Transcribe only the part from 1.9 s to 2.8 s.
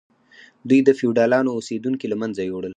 له منځه یوړل.